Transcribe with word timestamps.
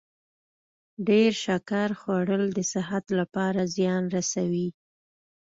ډیر 1.07 1.31
شکر 1.45 1.89
خوړل 1.99 2.43
د 2.57 2.59
صحت 2.73 3.05
لپاره 3.19 3.61
زیان 3.75 4.03
رسوي. 4.15 4.67